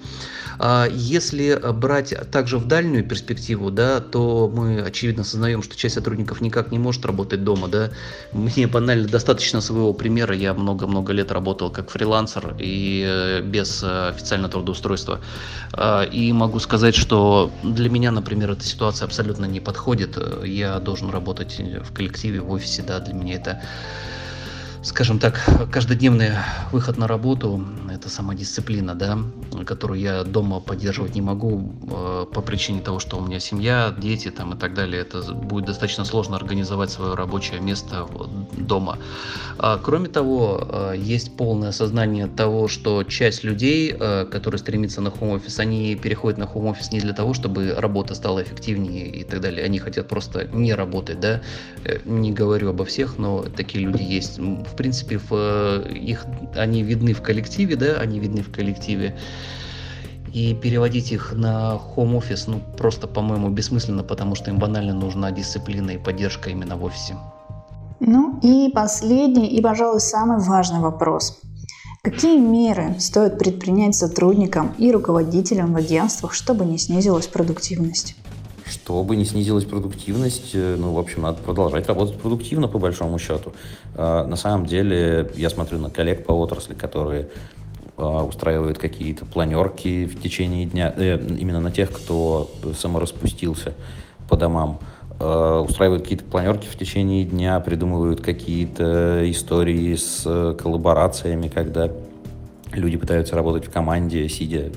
А 0.59 0.87
если 0.90 1.61
брать 1.73 2.14
также 2.31 2.59
в 2.59 2.66
дальнюю 2.66 3.05
перспективу, 3.07 3.71
да, 3.71 4.00
то 4.00 4.50
мы 4.55 4.81
очевидно 4.81 5.23
осознаем, 5.23 5.62
что 5.62 5.76
часть 5.76 5.97
сотрудников 5.97 6.40
никак 6.40 6.71
не 6.71 6.78
может 6.78 7.05
работать 7.05 7.45
дома. 7.45 7.69
Да. 7.69 7.90
Мне 8.33 8.66
банально 8.66 9.09
достаточно 9.09 9.61
своего 9.61 9.93
примера. 9.93 10.35
Я 10.35 10.55
много-много 10.67 11.13
лет 11.13 11.31
работал 11.31 11.71
как 11.71 11.91
фрилансер 11.91 12.57
и 12.59 13.05
э, 13.07 13.41
без 13.41 13.83
э, 13.85 14.09
официального 14.09 14.51
трудоустройства. 14.51 15.21
А, 15.73 16.03
и 16.03 16.33
могу 16.33 16.59
сказать, 16.59 16.97
что 16.97 17.53
для 17.63 17.89
меня, 17.89 18.11
например, 18.11 18.51
эта 18.51 18.65
ситуация 18.65 19.07
абсолютно 19.07 19.47
не 19.47 19.61
подходит. 19.61 20.19
Я 20.45 20.81
должен 20.81 21.11
работать 21.11 21.61
в 21.61 21.93
коллективе, 21.95 22.41
в 22.41 22.51
офисе, 22.51 22.83
да, 22.83 22.99
для 22.99 23.15
меня 23.15 23.35
это 23.37 23.61
скажем 24.87 25.19
так, 25.19 25.40
каждодневный 25.73 26.31
выход 26.71 26.97
на 26.97 27.09
работу– 27.09 27.62
это 27.93 28.09
самодисциплина, 28.09 28.95
да, 28.95 29.19
которую 29.66 30.00
я 30.00 30.23
дома 30.23 30.61
поддерживать 30.61 31.14
не 31.14 31.21
могу 31.21 31.73
э, 31.90 32.26
по 32.33 32.40
причине 32.40 32.81
того, 32.81 33.00
что 33.00 33.19
у 33.19 33.21
меня 33.21 33.40
семья, 33.40 33.93
дети 33.99 34.31
там 34.31 34.55
и 34.55 34.57
так 34.57 34.75
далее. 34.75 35.02
Это 35.02 35.33
будет 35.33 35.66
достаточно 35.66 36.05
сложно 36.05 36.37
организовать 36.37 36.90
свое 36.90 37.14
рабочее 37.14 37.61
место 37.61 38.07
дома. 38.57 38.99
А, 39.59 39.78
кроме 39.83 40.09
того, 40.09 40.69
э, 40.69 40.95
есть 40.97 41.37
полное 41.37 41.71
осознание 41.71 42.28
того, 42.28 42.69
что 42.69 43.02
часть 43.02 43.43
людей, 43.43 43.95
э, 43.99 44.26
которые 44.26 44.59
стремятся 44.61 45.00
на 45.00 45.09
office, 45.09 45.59
они 45.59 45.97
переходят 45.97 46.38
на 46.38 46.45
office 46.45 46.93
не 46.93 47.00
для 47.00 47.12
того, 47.12 47.35
чтобы 47.35 47.75
работа 47.76 48.14
стала 48.14 48.43
эффективнее 48.43 49.09
и 49.09 49.25
так 49.25 49.40
далее. 49.40 49.64
Они 49.64 49.81
хотят 49.81 50.07
просто 50.07 50.47
не 50.52 50.75
работать, 50.75 51.19
да. 51.19 51.40
Не 52.05 52.33
говорю 52.33 52.71
обо 52.71 52.85
всех, 52.85 53.19
но 53.19 53.45
такие 53.57 53.85
люди 53.85 54.02
есть. 54.02 54.38
В 54.38 54.75
в 54.76 54.78
принципе, 54.78 55.16
в 55.16 55.33
э, 55.33 55.90
их, 55.95 56.26
они 56.54 56.83
видны 56.83 57.14
в 57.14 57.23
коллективе, 57.23 57.76
да, 57.76 57.99
они 57.99 58.21
видны 58.21 58.42
в 58.42 58.52
коллективе. 58.52 59.16
И 60.35 60.54
переводить 60.54 61.12
их 61.12 61.33
на 61.33 61.80
home 61.97 62.18
office, 62.18 62.45
ну, 62.47 62.61
просто, 62.76 63.06
по-моему, 63.06 63.49
бессмысленно, 63.49 64.02
потому 64.02 64.35
что 64.35 64.50
им 64.50 64.59
банально 64.59 64.92
нужна 64.92 65.30
дисциплина 65.30 65.92
и 65.92 65.97
поддержка 65.99 66.50
именно 66.50 66.76
в 66.76 66.85
офисе. 66.85 67.14
Ну 68.00 68.38
и 68.42 68.71
последний 68.71 69.47
и, 69.47 69.62
пожалуй, 69.62 70.00
самый 70.00 70.40
важный 70.40 70.80
вопрос. 70.80 71.40
Какие 72.02 72.38
меры 72.38 72.97
стоит 72.99 73.38
предпринять 73.38 73.95
сотрудникам 73.95 74.75
и 74.76 74.92
руководителям 74.92 75.73
в 75.73 75.76
агентствах, 75.76 76.35
чтобы 76.35 76.66
не 76.66 76.76
снизилась 76.76 77.28
продуктивность? 77.28 78.14
Чтобы 78.69 79.15
не 79.15 79.25
снизилась 79.25 79.65
продуктивность, 79.65 80.51
э, 80.55 80.77
ну, 80.77 80.93
в 80.93 80.99
общем, 80.99 81.23
надо 81.23 81.39
продолжать 81.39 81.87
работать 81.87 82.19
продуктивно, 82.19 82.67
по 82.67 82.79
большому 82.79 83.19
счету. 83.19 83.53
А, 83.95 84.27
на 84.27 84.37
самом 84.37 84.67
деле, 84.67 85.31
я 85.37 85.51
смотрю 85.51 85.79
на 85.79 85.89
коллег 85.89 86.27
по 86.27 86.33
отрасли, 86.33 86.75
которые 86.75 87.29
а, 87.99 88.25
устраивают 88.25 88.77
какие-то 88.77 89.25
планерки 89.25 90.05
в 90.05 90.21
течение 90.21 90.67
дня, 90.67 90.93
э, 90.97 91.19
именно 91.39 91.61
на 91.61 91.71
тех, 91.71 91.91
кто 91.91 92.51
самораспустился 92.77 93.73
по 94.29 94.37
домам, 94.37 94.81
э, 95.19 95.65
устраивают 95.67 96.03
какие-то 96.03 96.25
планерки 96.25 96.67
в 96.67 96.77
течение 96.77 97.25
дня, 97.25 97.59
придумывают 97.61 98.21
какие-то 98.21 99.23
истории 99.31 99.95
с 99.95 100.25
э, 100.27 100.55
коллаборациями, 100.61 101.49
когда 101.49 101.91
люди 102.73 102.99
пытаются 102.99 103.35
работать 103.35 103.67
в 103.67 103.71
команде, 103.71 104.29
сидя, 104.29 104.73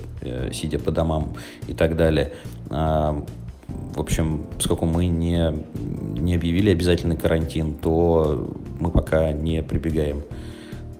сидя 0.54 0.80
по 0.80 0.92
домам 0.92 1.34
и 1.68 1.74
так 1.74 1.98
далее. 1.98 2.32
В 3.96 4.00
общем, 4.00 4.46
поскольку 4.58 4.86
мы 4.86 5.08
не, 5.08 5.54
не 6.20 6.36
объявили 6.36 6.70
обязательный 6.70 7.18
карантин, 7.18 7.74
то 7.74 8.50
мы 8.80 8.92
пока 8.92 9.32
не 9.32 9.62
прибегаем 9.64 10.24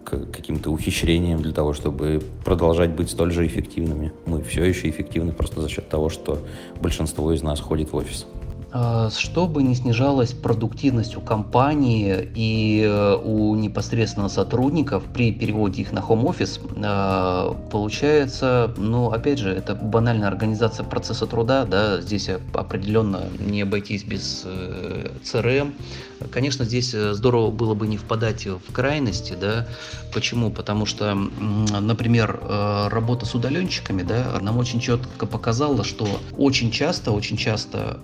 к 0.04 0.32
каким-то 0.32 0.72
ухищрениям 0.72 1.42
для 1.42 1.54
того, 1.54 1.74
чтобы 1.74 2.22
продолжать 2.44 2.92
быть 2.92 3.10
столь 3.10 3.32
же 3.32 3.46
эффективными. 3.46 4.12
Мы 4.26 4.42
все 4.42 4.64
еще 4.64 4.90
эффективны 4.90 5.32
просто 5.32 5.62
за 5.62 5.70
счет 5.70 5.88
того, 5.88 6.10
что 6.10 6.40
большинство 6.82 7.32
из 7.32 7.44
нас 7.44 7.60
ходит 7.60 7.92
в 7.92 7.96
офис. 7.96 8.26
А, 8.72 9.10
чтобы 9.10 9.64
не 9.64 9.74
снижалась 9.74 10.34
продуктивность 10.34 11.18
у 11.18 11.22
компании 11.22 12.30
и 12.36 12.84
э, 12.86 13.16
у 13.16 13.56
непосредственно 13.56 14.30
сотрудников 14.30 15.04
при 15.12 15.32
переводе 15.32 15.82
их 15.82 15.92
на 15.92 16.00
home 16.00 16.26
office, 16.26 16.62
а, 16.84 17.56
получается, 17.72 18.72
ну, 18.78 19.10
опять 19.10 19.40
же, 19.40 19.50
это 19.50 19.74
банальная 19.74 20.28
организация 20.28 20.84
процесса 20.84 21.26
труда, 21.26 21.66
да, 21.66 22.00
здесь 22.00 22.30
определенно 22.54 23.24
не 23.40 23.64
обойтись 23.64 24.04
без 24.04 24.46
CRM, 24.46 25.74
э, 26.20 26.26
Конечно, 26.32 26.66
здесь 26.66 26.94
э, 26.94 27.14
здорово 27.14 27.50
было 27.50 27.74
бы 27.74 27.88
не 27.88 27.96
впадать 27.98 28.46
в 28.46 28.74
крайности, 28.74 29.38
да. 29.40 29.68
Почему? 30.14 30.52
Потому 30.52 30.86
что, 30.86 31.16
например, 31.16 32.42
работа 32.90 33.26
с 33.26 33.36
удаленщиками, 33.36 34.02
да, 34.02 34.38
нам 34.42 34.58
очень 34.58 34.82
четко 34.82 35.26
показала, 35.26 35.86
что 35.86 36.08
очень 36.36 36.72
часто, 36.72 37.12
очень 37.12 37.38
часто 37.38 38.00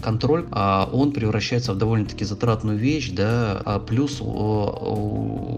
контроль, 0.00 0.46
а 0.50 0.88
он 0.92 1.12
превращается 1.12 1.72
в 1.72 1.78
довольно-таки 1.78 2.24
затратную 2.24 2.78
вещь, 2.78 3.10
да, 3.10 3.60
а 3.64 3.78
плюс 3.78 4.20
у, 4.20 4.26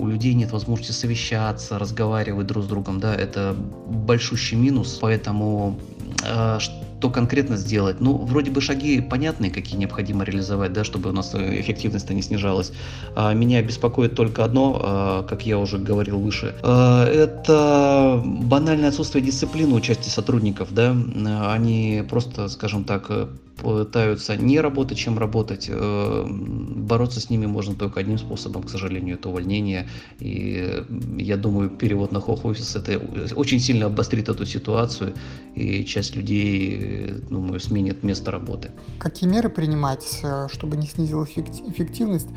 у 0.01 0.07
людей 0.07 0.35
нет 0.35 0.53
возможности 0.53 0.93
совещаться, 0.93 1.79
разговаривать 1.79 2.47
друг 2.47 2.65
с 2.65 2.67
другом, 2.67 3.01
да, 3.01 3.15
это 3.15 3.57
большущий 3.87 4.57
минус, 4.57 4.99
поэтому 5.01 5.79
что 6.99 7.11
конкретно 7.11 7.57
сделать? 7.57 8.01
Ну, 8.01 8.17
вроде 8.17 8.51
бы 8.51 8.61
шаги 8.61 9.01
понятные, 9.01 9.53
какие 9.53 9.79
необходимо 9.79 10.25
реализовать, 10.25 10.73
да, 10.73 10.83
чтобы 10.83 11.11
у 11.11 11.13
нас 11.13 11.33
эффективность 11.35 12.11
не 12.11 12.23
снижалась. 12.23 12.73
А 13.15 13.33
меня 13.35 13.63
беспокоит 13.63 14.17
только 14.17 14.45
одно, 14.45 14.81
а, 14.83 15.23
как 15.23 15.47
я 15.47 15.59
уже 15.59 15.79
говорил 15.79 16.19
выше, 16.19 16.57
а, 16.63 17.07
это 17.07 18.21
банальное 18.25 18.89
отсутствие 18.89 19.25
дисциплины 19.25 19.75
у 19.75 19.81
части 19.81 20.09
сотрудников, 20.09 20.75
да, 20.75 20.97
они 21.53 22.03
просто, 22.09 22.49
скажем 22.49 22.85
так, 22.85 23.11
пытаются 23.63 24.37
не 24.37 24.61
работать, 24.61 24.99
чем 24.99 25.19
работать. 25.19 25.67
Э, 25.69 26.27
бороться 26.29 27.21
с 27.21 27.31
ними 27.31 27.47
можно 27.47 27.75
только 27.75 28.01
одним 28.01 28.19
способом, 28.19 28.63
к 28.63 28.71
сожалению, 28.71 29.17
это 29.17 29.29
увольнение. 29.29 29.89
И 30.21 30.85
я 31.19 31.37
думаю, 31.37 31.71
перевод 31.71 32.13
на 32.13 32.21
хох-офис 32.21 32.77
это 32.77 33.01
очень 33.35 33.61
сильно 33.61 33.87
обострит 33.87 34.29
эту 34.29 34.47
ситуацию, 34.47 35.15
и 35.55 35.85
часть 35.85 36.17
людей, 36.17 37.15
думаю, 37.31 37.61
сменит 37.61 38.03
место 38.03 38.31
работы. 38.31 38.71
Какие 38.99 39.29
меры 39.29 39.49
принимать, 39.49 40.21
э, 40.23 40.49
чтобы 40.53 40.77
не 40.77 40.87
снизилась 40.87 41.31
эффективность? 41.37 42.29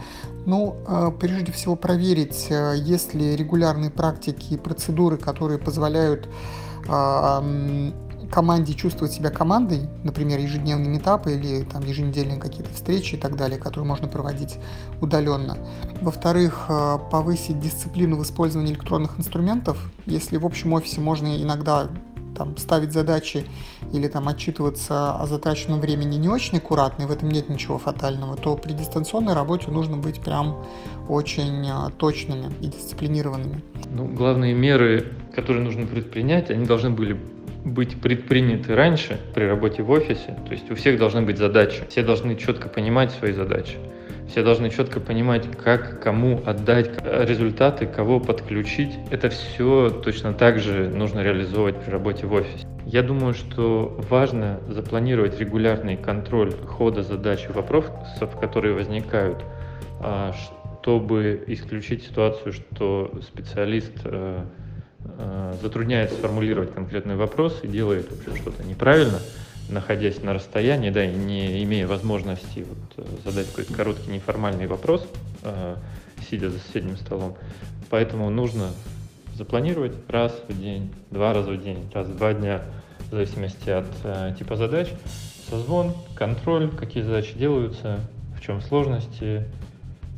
Ну, 0.46 0.76
э, 0.88 1.12
прежде 1.20 1.52
всего 1.52 1.76
проверить, 1.76 2.48
есть 2.76 3.14
ли 3.14 3.36
регулярные 3.36 3.92
практики 3.92 4.54
и 4.54 4.58
процедуры, 4.58 5.18
которые 5.18 5.60
позволяют 5.60 6.28
команде 8.32 8.74
чувствовать 8.74 9.14
себя 9.14 9.30
командой, 9.30 9.90
например, 10.04 10.40
ежедневные 10.40 10.90
метапы 10.90 11.34
или 11.36 11.64
там 11.64 11.84
еженедельные 11.84 12.40
какие-то 12.40 12.74
встречи 12.74 13.16
и 13.16 13.18
так 13.18 13.36
далее, 13.36 13.60
которые 13.60 13.86
можно 13.86 14.08
проводить 14.08 14.58
удаленно. 15.02 15.58
Во-вторых, 16.02 16.66
э, 16.70 16.98
повысить 17.12 17.60
дисциплину 17.60 18.16
в 18.18 18.24
использовании 18.24 18.74
электронных 18.74 19.20
инструментов. 19.20 19.78
Если 20.06 20.38
в 20.38 20.46
общем 20.46 20.74
офисе 20.74 21.02
можно 21.02 21.42
иногда 21.42 21.90
там, 22.36 22.58
ставить 22.58 22.94
задачи 22.94 23.46
или 23.92 24.08
там 24.08 24.28
отчитываться 24.28 25.16
о 25.16 25.28
затраченном 25.28 25.82
времени 25.82 26.16
не 26.16 26.30
очень 26.30 26.58
аккуратно, 26.58 27.04
и 27.04 27.06
в 27.06 27.12
этом 27.12 27.30
нет 27.30 27.50
ничего 27.50 27.78
фатального, 27.78 28.36
то 28.38 28.56
при 28.56 28.74
дистанционной 28.74 29.34
работе 29.34 29.70
нужно 29.70 29.98
быть 29.98 30.22
прям 30.22 30.66
очень 31.10 31.68
э, 31.68 31.92
точными 31.98 32.52
и 32.62 32.68
дисциплинированными. 32.68 33.62
Ну, 33.92 34.08
главные 34.08 34.54
меры, 34.54 35.12
которые 35.36 35.64
нужно 35.64 35.86
предпринять, 35.86 36.50
они 36.50 36.66
должны 36.66 36.90
были 36.90 37.20
быть 37.64 38.00
предприняты 38.02 38.76
раньше 38.76 39.20
при 39.34 39.44
работе 39.44 39.84
в 39.84 39.92
офисе. 39.92 40.38
То 40.46 40.52
есть 40.54 40.70
у 40.72 40.76
всех 40.76 40.98
должны 40.98 41.22
быть 41.22 41.38
задачи. 41.38 41.84
Все 41.90 42.04
должны 42.04 42.36
четко 42.36 42.70
понимать 42.70 43.12
свои 43.12 43.34
задачи. 43.34 43.78
Все 44.28 44.44
должны 44.44 44.70
четко 44.70 45.00
понимать, 45.00 45.46
как 45.58 46.02
кому 46.02 46.42
отдать 46.46 46.90
результаты, 47.04 47.86
кого 47.86 48.20
подключить. 48.20 48.94
Это 49.10 49.30
все 49.30 49.90
точно 49.90 50.34
так 50.34 50.60
же 50.60 50.90
нужно 50.90 51.22
реализовывать 51.22 51.76
при 51.82 51.92
работе 51.92 52.28
в 52.28 52.34
офисе. 52.34 52.66
Я 52.86 53.04
думаю, 53.04 53.34
что 53.34 54.00
важно 54.10 54.60
запланировать 54.68 55.40
регулярный 55.40 55.98
контроль 55.98 56.52
хода 56.52 57.04
задач 57.04 57.46
и 57.48 57.52
вопросов, 57.52 58.40
которые 58.40 58.74
возникают, 58.74 59.44
а, 60.00 60.34
чтобы 60.82 61.44
исключить 61.48 62.04
ситуацию, 62.04 62.54
что 62.54 63.12
специалист 63.22 63.94
э, 65.06 65.32
Э, 65.52 65.56
затрудняется 65.62 66.16
сформулировать 66.16 66.74
конкретный 66.74 67.16
вопрос 67.16 67.60
и 67.62 67.68
делает 67.68 68.10
вообще 68.10 68.42
что-то 68.42 68.64
неправильно, 68.64 69.20
находясь 69.70 70.24
на 70.24 70.34
расстоянии, 70.34 70.90
да, 70.90 71.06
и 71.06 71.14
не 71.14 71.64
имея 71.64 71.88
возможности 71.88 72.66
вот, 72.68 73.08
задать 73.24 73.48
какой-то 73.48 73.74
короткий 73.74 74.12
неформальный 74.12 74.66
вопрос, 74.66 75.08
э, 75.44 75.76
сидя 76.30 76.50
за 76.50 76.60
соседним 76.60 76.98
столом. 76.98 77.36
Поэтому 77.90 78.30
нужно 78.30 78.70
запланировать 79.36 79.94
раз 80.08 80.36
в 80.48 80.60
день, 80.60 80.92
два 81.12 81.34
раза 81.34 81.52
в 81.52 81.64
день, 81.64 81.90
раз 81.94 82.08
в 82.08 82.18
два 82.18 82.34
дня, 82.34 82.62
в 83.12 83.16
зависимости 83.16 83.70
от 83.70 83.88
э, 84.04 84.34
типа 84.38 84.56
задач, 84.56 84.90
созвон, 85.50 85.94
контроль, 86.16 86.70
какие 86.70 87.04
задачи 87.04 87.38
делаются, 87.38 88.00
в 88.36 88.42
чем 88.42 88.62
сложности, 88.62 89.24
э, 89.24 89.46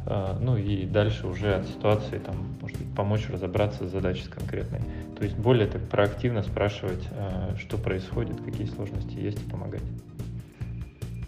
ну 0.05 0.57
и 0.57 0.86
дальше 0.86 1.27
уже 1.27 1.55
от 1.55 1.67
ситуации 1.67 2.17
там, 2.17 2.36
может 2.62 2.77
быть, 2.77 2.93
помочь 2.95 3.29
разобраться 3.29 3.88
с 3.88 3.91
задачей 3.91 4.27
конкретной. 4.29 4.81
То 5.17 5.24
есть 5.24 5.38
более 5.38 5.67
так 5.67 5.81
проактивно 5.88 6.43
спрашивать, 6.43 7.03
э, 7.12 7.55
что 7.60 7.77
происходит, 7.77 8.41
какие 8.43 8.67
сложности 8.67 9.17
есть 9.17 9.41
и 9.41 9.50
помогать. 9.50 9.83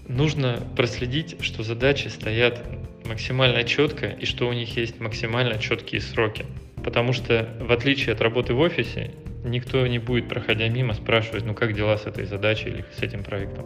Нужно 0.07 0.59
проследить, 0.75 1.37
что 1.41 1.63
задачи 1.63 2.09
стоят 2.09 2.61
максимально 3.05 3.63
четко 3.63 4.07
и 4.07 4.25
что 4.25 4.47
у 4.47 4.53
них 4.53 4.75
есть 4.75 4.99
максимально 4.99 5.57
четкие 5.57 6.01
сроки. 6.01 6.45
Потому 6.83 7.13
что, 7.13 7.47
в 7.59 7.71
отличие 7.71 8.13
от 8.13 8.21
работы 8.21 8.53
в 8.53 8.59
офисе, 8.59 9.11
никто 9.43 9.85
не 9.87 9.99
будет, 9.99 10.27
проходя 10.27 10.67
мимо, 10.67 10.93
спрашивать, 10.93 11.45
ну 11.45 11.53
как 11.53 11.73
дела 11.73 11.97
с 11.97 12.05
этой 12.05 12.25
задачей 12.25 12.69
или 12.69 12.85
с 12.97 13.01
этим 13.01 13.23
проектом. 13.23 13.65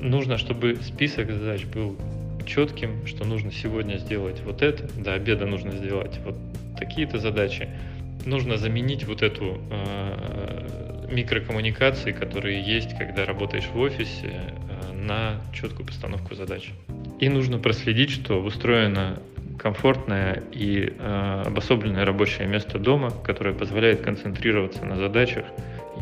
Нужно, 0.00 0.36
чтобы 0.36 0.76
список 0.82 1.32
задач 1.32 1.64
был 1.64 1.96
четким, 2.46 3.06
что 3.06 3.24
нужно 3.24 3.52
сегодня 3.52 3.96
сделать 3.96 4.40
вот 4.44 4.62
это, 4.62 4.88
до 5.00 5.14
обеда 5.14 5.46
нужно 5.46 5.72
сделать 5.72 6.18
вот 6.24 6.36
такие-то 6.78 7.18
задачи. 7.18 7.68
Нужно 8.24 8.56
заменить 8.56 9.04
вот 9.04 9.22
эту 9.22 9.60
э, 9.70 11.08
микрокоммуникации, 11.10 12.12
которые 12.12 12.62
есть, 12.62 12.96
когда 12.96 13.24
работаешь 13.24 13.66
в 13.66 13.78
офисе, 13.78 14.32
э, 14.32 14.92
на 14.92 15.40
четкую 15.52 15.86
постановку 15.86 16.34
задач. 16.34 16.70
И 17.20 17.28
нужно 17.28 17.58
проследить, 17.58 18.10
что 18.10 18.42
устроено 18.42 19.20
комфортное 19.58 20.42
и 20.52 20.92
э, 20.98 21.42
обособленное 21.46 22.04
рабочее 22.04 22.46
место 22.46 22.78
дома, 22.78 23.10
которое 23.10 23.54
позволяет 23.54 24.00
концентрироваться 24.00 24.84
на 24.84 24.96
задачах 24.96 25.44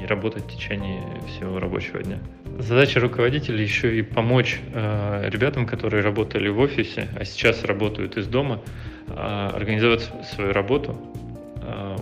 и 0.01 0.07
работать 0.07 0.45
в 0.45 0.51
течение 0.51 1.03
всего 1.29 1.59
рабочего 1.59 2.03
дня. 2.03 2.19
Задача 2.59 3.01
руководителя 3.01 3.63
еще 3.63 3.99
и 3.99 4.03
помочь 4.03 4.61
э, 4.73 5.29
ребятам, 5.31 5.67
которые 5.67 6.03
работали 6.03 6.49
в 6.49 6.59
офисе, 6.59 7.09
а 7.19 7.25
сейчас 7.25 7.65
работают 7.65 8.17
из 8.17 8.27
дома, 8.27 8.61
э, 9.09 9.51
организовать 9.55 10.11
свою 10.35 10.53
работу. 10.53 10.97
Э, 11.63 11.97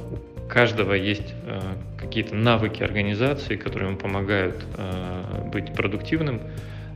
у 0.45 0.49
каждого 0.49 0.95
есть 0.95 1.35
э, 1.47 1.61
какие-то 1.99 2.35
навыки 2.35 2.83
организации, 2.83 3.57
которые 3.57 3.91
ему 3.91 3.99
помогают 3.99 4.65
э, 4.77 5.49
быть 5.53 5.73
продуктивным, 5.75 6.41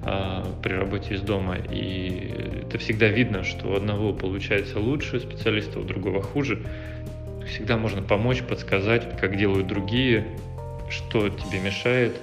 а, 0.06 0.44
при 0.62 0.75
работе 0.75 1.14
из 1.14 1.23
дома. 1.23 1.56
И 1.70 2.34
это 2.66 2.78
всегда 2.78 3.08
видно, 3.08 3.42
что 3.42 3.68
у 3.68 3.75
одного 3.75 4.12
получается 4.12 4.78
лучше 4.78 5.18
специалиста, 5.18 5.80
у 5.80 5.82
другого 5.82 6.20
хуже. 6.20 6.61
Всегда 7.49 7.78
можно 7.78 8.02
помочь, 8.02 8.42
подсказать, 8.42 9.16
как 9.18 9.37
делают 9.38 9.66
другие, 9.66 10.26
что 10.90 11.28
тебе 11.30 11.61
мешает, 11.61 12.16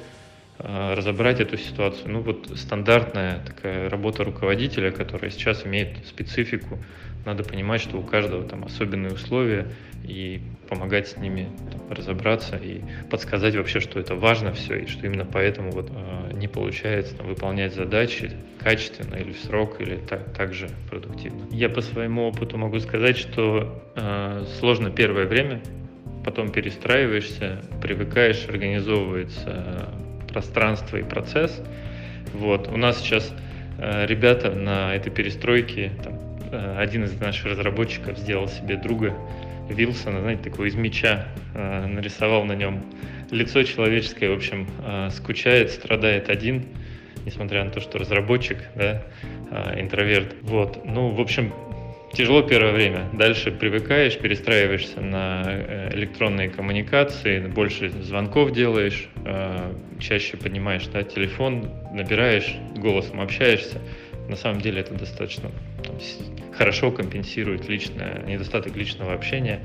разобрать 0.63 1.39
эту 1.39 1.58
ситуацию. 1.58 2.12
Ну 2.12 2.22
вот 2.22 2.51
стандартная 2.56 3.39
такая 3.46 3.89
работа 3.89 4.24
руководителя, 4.24 4.91
которая 4.91 5.32
сейчас 5.32 5.65
имеет 5.65 6.06
специфику. 6.06 6.77
Надо 7.25 7.44
понимать, 7.44 7.82
что 7.82 7.98
у 7.98 8.03
каждого 8.03 8.44
там 8.44 8.63
особенные 8.65 9.13
условия, 9.13 9.68
и 10.03 10.41
помогать 10.68 11.10
с 11.10 11.18
ними 11.18 11.50
там, 11.72 11.82
разобраться 11.96 12.56
и 12.56 12.82
подсказать 13.10 13.56
вообще, 13.56 13.80
что 13.80 14.00
это 14.00 14.15
важно 14.15 14.53
все, 14.53 14.80
и 14.80 14.88
что 14.88 15.06
именно 15.06 15.25
поэтому 15.25 15.72
вот 15.72 15.89
э, 15.89 16.34
не 16.34 16.48
получается 16.48 17.15
там, 17.15 17.27
выполнять 17.27 17.74
задачи 17.74 18.32
качественно 18.60 19.15
или 19.15 19.34
в 19.34 19.39
срок, 19.39 19.80
или 19.80 19.98
так, 19.98 20.34
так 20.34 20.53
же 20.53 20.70
продуктивно. 20.89 21.46
Я 21.51 21.70
по 21.70 21.82
своему 21.82 22.27
опыту 22.27 22.58
могу 22.58 22.80
сказать, 22.80 23.18
что 23.18 23.84
э, 23.96 24.46
сложно 24.60 24.89
первое 24.89 25.25
время, 25.25 25.62
потом 26.24 26.51
перестраиваешься, 26.51 27.62
привыкаешь, 27.82 28.46
организовывается 28.48 29.89
пространство 30.32 30.98
и 30.98 31.04
процесс. 31.04 31.62
Вот. 32.34 32.68
У 32.68 32.78
нас 32.78 33.00
сейчас 33.00 33.34
э, 33.78 34.06
ребята 34.06 34.52
на 34.52 34.96
этой 34.96 35.12
перестройке, 35.12 35.92
там, 36.04 36.20
э, 36.52 36.78
один 36.78 37.04
из 37.04 37.20
наших 37.20 37.48
разработчиков 37.48 38.18
сделал 38.18 38.48
себе 38.48 38.77
друга, 38.77 39.16
Вилсона, 39.70 40.22
знаете, 40.22 40.44
такого 40.44 40.66
из 40.66 40.75
меча, 40.75 41.27
э, 41.53 41.86
нарисовал 41.88 42.46
на 42.46 42.53
нем 42.53 42.84
лицо 43.32 43.64
человеческое, 43.64 44.29
в 44.29 44.34
общем, 44.34 44.68
э, 44.86 45.10
скучает, 45.12 45.72
страдает 45.72 46.29
один, 46.29 46.66
несмотря 47.25 47.64
на 47.64 47.72
то, 47.72 47.79
что 47.79 47.98
разработчик, 47.98 48.58
да, 48.75 49.03
э, 49.51 49.82
интроверт. 49.82 50.36
Вот, 50.42 50.86
ну, 50.86 51.10
в 51.10 51.22
общем, 51.22 51.53
тяжело 52.14 52.42
первое 52.42 52.74
время. 52.74 53.10
Дальше 53.14 53.52
привыкаешь, 53.52 54.18
перестраиваешься 54.18 55.02
на 55.02 55.44
э, 55.46 55.90
электронные 55.94 56.50
коммуникации, 56.50 57.40
больше 57.48 57.90
звонков 57.90 58.52
делаешь, 58.52 59.08
э, 59.26 59.74
чаще 60.00 60.38
поднимаешь 60.38 60.88
да, 60.88 61.04
телефон, 61.04 61.70
набираешь, 61.94 62.56
голосом 62.76 63.22
общаешься. 63.22 63.80
На 64.28 64.36
самом 64.36 64.62
деле 64.62 64.82
это 64.82 64.94
достаточно 64.94 65.52
там, 65.84 65.96
хорошо 66.54 66.92
компенсирует 66.92 67.68
личное, 67.68 68.24
недостаток 68.26 68.76
личного 68.76 69.14
общения 69.14 69.60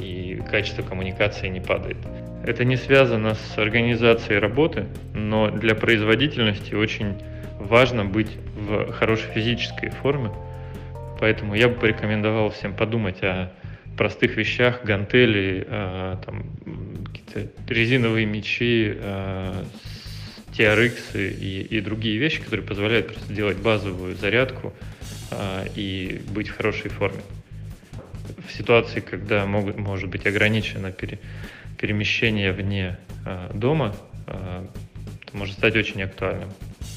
и 0.00 0.42
качество 0.50 0.82
коммуникации 0.82 1.48
не 1.48 1.60
падает. 1.60 1.96
Это 2.44 2.64
не 2.64 2.76
связано 2.76 3.34
с 3.34 3.58
организацией 3.58 4.38
работы, 4.38 4.86
но 5.14 5.50
для 5.50 5.74
производительности 5.74 6.74
очень 6.74 7.14
важно 7.58 8.04
быть 8.04 8.30
в 8.54 8.92
хорошей 8.92 9.30
физической 9.32 9.90
форме. 9.90 10.30
Поэтому 11.18 11.54
я 11.54 11.68
бы 11.68 11.74
порекомендовал 11.74 12.50
всем 12.50 12.74
подумать 12.74 13.22
о 13.22 13.52
простых 13.96 14.36
вещах, 14.36 14.84
гантели, 14.84 15.66
э, 15.66 16.16
там, 16.24 16.44
какие-то 17.06 17.50
резиновые 17.72 18.26
мечи, 18.26 18.92
э, 18.94 19.64
TRX 20.56 21.18
и, 21.18 21.62
и 21.62 21.80
другие 21.80 22.18
вещи, 22.18 22.40
которые 22.40 22.66
позволяют 22.66 23.08
просто 23.08 23.32
делать 23.32 23.58
базовую 23.58 24.14
зарядку 24.16 24.72
а, 25.30 25.64
и 25.74 26.22
быть 26.30 26.48
в 26.48 26.56
хорошей 26.56 26.90
форме. 26.90 27.20
В 28.46 28.52
ситуации, 28.52 29.00
когда 29.00 29.44
могут, 29.46 29.76
может 29.76 30.08
быть 30.08 30.26
ограничено 30.26 30.92
пере, 30.92 31.18
перемещение 31.78 32.52
вне 32.52 32.98
а, 33.24 33.52
дома, 33.52 33.94
а, 34.26 34.66
это 35.22 35.36
может 35.36 35.56
стать 35.56 35.76
очень 35.76 36.02
актуальным. 36.02 36.48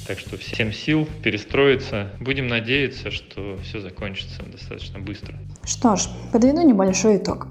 Так 0.10 0.17
что 0.17 0.38
всем 0.38 0.74
сил 0.74 1.08
перестроиться. 1.22 2.08
Будем 2.19 2.48
надеяться, 2.48 3.12
что 3.12 3.60
все 3.62 3.80
закончится 3.80 4.41
достаточно 4.41 4.98
быстро. 4.98 5.36
Что 5.63 5.95
ж, 5.98 6.08
подведу 6.34 6.63
небольшой 6.63 7.17
итог. 7.17 7.45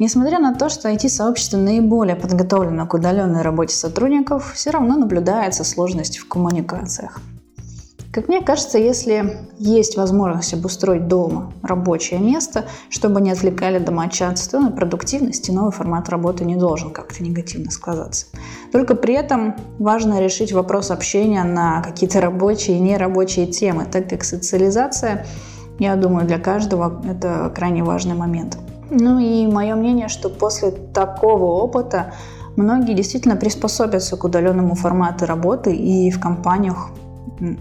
Несмотря 0.00 0.40
на 0.40 0.52
то, 0.56 0.68
что 0.68 0.90
IT-сообщество 0.90 1.56
наиболее 1.56 2.16
подготовлено 2.16 2.84
к 2.88 2.94
удаленной 2.94 3.42
работе 3.42 3.76
сотрудников, 3.76 4.54
все 4.54 4.70
равно 4.70 4.96
наблюдается 4.96 5.62
сложность 5.62 6.18
в 6.18 6.26
коммуникациях. 6.26 7.20
Как 8.12 8.26
мне 8.26 8.40
кажется, 8.40 8.76
если 8.76 9.46
есть 9.58 9.96
возможность 9.96 10.52
обустроить 10.52 11.06
дома 11.06 11.52
рабочее 11.62 12.18
место, 12.18 12.64
чтобы 12.88 13.20
не 13.20 13.30
отвлекали 13.30 13.78
домочадцы, 13.78 14.50
то 14.50 14.58
на 14.58 14.72
продуктивности 14.72 15.52
новый 15.52 15.70
формат 15.70 16.08
работы 16.08 16.44
не 16.44 16.56
должен 16.56 16.90
как-то 16.90 17.22
негативно 17.22 17.70
сказаться. 17.70 18.26
Только 18.72 18.96
при 18.96 19.14
этом 19.14 19.54
важно 19.78 20.20
решить 20.20 20.52
вопрос 20.52 20.90
общения 20.90 21.44
на 21.44 21.82
какие-то 21.82 22.20
рабочие 22.20 22.78
и 22.78 22.80
нерабочие 22.80 23.46
темы, 23.46 23.84
так 23.84 24.10
как 24.10 24.24
социализация, 24.24 25.24
я 25.78 25.94
думаю, 25.94 26.26
для 26.26 26.40
каждого 26.40 27.00
это 27.08 27.52
крайне 27.54 27.84
важный 27.84 28.14
момент. 28.14 28.58
Ну 28.90 29.20
и 29.20 29.46
мое 29.46 29.76
мнение, 29.76 30.08
что 30.08 30.30
после 30.30 30.72
такого 30.72 31.44
опыта 31.44 32.12
многие 32.56 32.94
действительно 32.94 33.36
приспособятся 33.36 34.16
к 34.16 34.24
удаленному 34.24 34.74
формату 34.74 35.26
работы 35.26 35.72
и 35.72 36.10
в 36.10 36.18
компаниях 36.18 36.90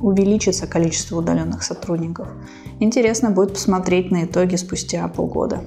увеличится 0.01 0.67
количество 0.67 1.17
удаленных 1.17 1.63
сотрудников. 1.63 2.27
Интересно 2.79 3.31
будет 3.31 3.53
посмотреть 3.53 4.11
на 4.11 4.25
итоги 4.25 4.55
спустя 4.55 5.07
полгода. 5.07 5.63